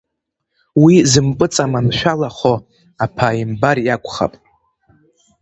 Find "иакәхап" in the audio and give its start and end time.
3.87-4.33